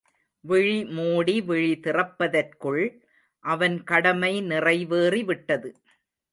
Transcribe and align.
விழிமூடி 0.45 1.35
விழி 1.45 1.79
திறப்பதற்குள் 1.79 2.83
அவன் 3.45 3.83
கடமை 3.83 4.41
நிறைவேறி 4.41 5.23
விட்டது. 5.23 5.71